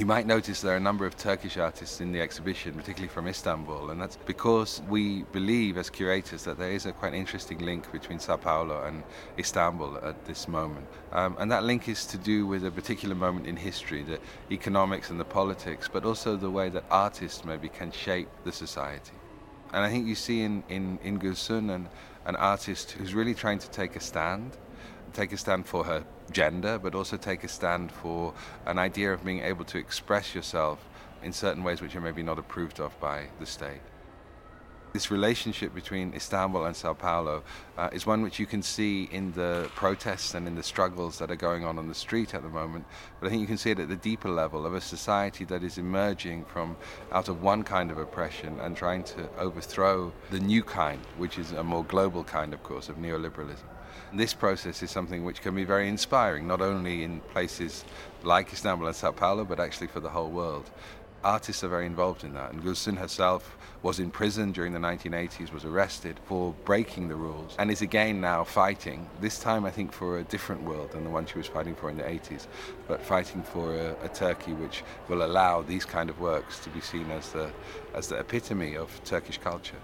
[0.00, 3.28] You might notice there are a number of Turkish artists in the exhibition, particularly from
[3.28, 7.92] Istanbul, and that's because we believe as curators that there is a quite interesting link
[7.92, 9.02] between Sao Paulo and
[9.38, 10.86] Istanbul at this moment.
[11.12, 14.18] Um, and that link is to do with a particular moment in history, the
[14.50, 19.12] economics and the politics, but also the way that artists maybe can shape the society.
[19.74, 21.90] And I think you see in, in, in Gülsün an,
[22.24, 24.56] an artist who's really trying to take a stand
[25.10, 28.32] take a stand for her gender, but also take a stand for
[28.66, 30.78] an idea of being able to express yourself
[31.22, 33.80] in certain ways which are maybe not approved of by the state.
[34.92, 37.44] This relationship between Istanbul and Sao Paulo
[37.78, 41.30] uh, is one which you can see in the protests and in the struggles that
[41.30, 42.84] are going on on the street at the moment.
[43.20, 45.62] But I think you can see it at the deeper level of a society that
[45.62, 46.76] is emerging from
[47.12, 51.52] out of one kind of oppression and trying to overthrow the new kind, which is
[51.52, 53.62] a more global kind, of course, of neoliberalism.
[54.12, 57.84] This process is something which can be very inspiring, not only in places
[58.24, 60.68] like Istanbul and Sao Paulo, but actually for the whole world.
[61.22, 65.52] Artists are very involved in that, and Gülsün herself was in prison during the 1980s,
[65.52, 69.92] was arrested for breaking the rules, and is again now fighting, this time I think
[69.92, 72.46] for a different world than the one she was fighting for in the 80s,
[72.88, 76.80] but fighting for a, a Turkey which will allow these kind of works to be
[76.80, 77.50] seen as the,
[77.94, 79.76] as the epitome of Turkish culture.